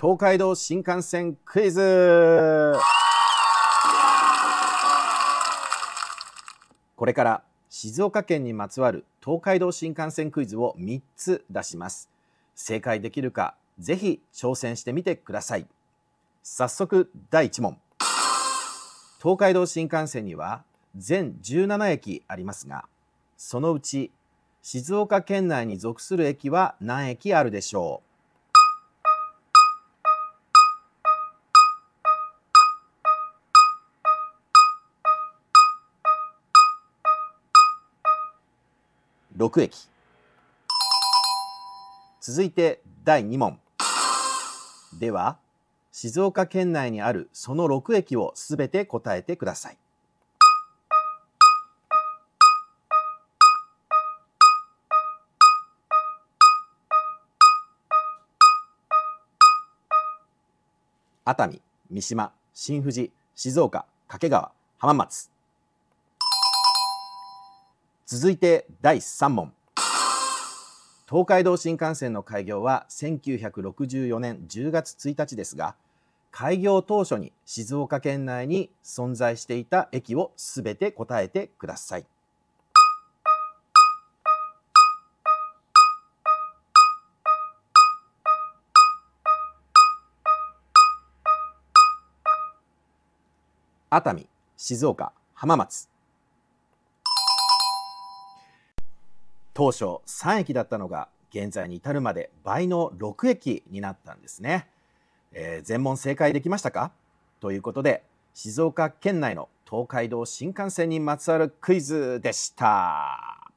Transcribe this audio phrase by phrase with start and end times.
[0.00, 2.76] 東海道新幹線クイズ。
[6.94, 12.08] これから静岡県にまつわる東海道新幹線クイズを3つ出します。
[12.54, 15.66] 正解できるかぜひ挑戦してみてください。
[16.44, 17.76] 早速第1問。
[19.20, 20.62] 東海道新幹線には
[20.96, 22.84] 全17駅ありますが
[23.36, 24.12] そのうち
[24.62, 28.07] 静岡県内に属する駅は何駅あるでしょう？
[39.38, 39.88] 6駅。
[42.20, 43.60] 続いて第2問。
[44.98, 45.38] では
[45.92, 49.78] 静岡県内にあるその6駅をすべて答えてください。
[61.24, 65.37] 熱海、三島、新富士、静岡、掛川、浜松。
[68.10, 69.52] 続いて第3問。
[71.06, 75.74] 東海道新幹線の開業は1964年10月1日ですが、
[76.30, 82.06] 開業当初に静岡県内に存在していた駅をすべて答えてください。
[93.90, 95.97] 熱海、静岡、浜松。
[99.58, 104.68] 当初3駅だったのが現在に至るまで倍の6駅になったんですね。
[105.32, 106.92] えー、全問正解できましたか？
[107.40, 113.50] ということで静岡県内の東海道新幹線にまつわるクイズでした。